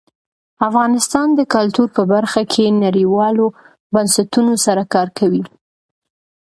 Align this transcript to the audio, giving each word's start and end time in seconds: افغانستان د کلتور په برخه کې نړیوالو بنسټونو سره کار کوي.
افغانستان 0.67 1.27
د 1.35 1.41
کلتور 1.53 1.87
په 1.97 2.03
برخه 2.13 2.41
کې 2.51 2.75
نړیوالو 2.83 3.45
بنسټونو 3.93 4.53
سره 4.65 4.83
کار 4.93 5.07
کوي. 5.17 5.43